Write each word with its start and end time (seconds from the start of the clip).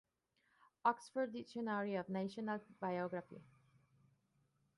Oxford 0.83 1.31
Dictionary 1.31 1.93
of 1.93 2.09
National 2.09 2.59
Biography. 2.79 3.43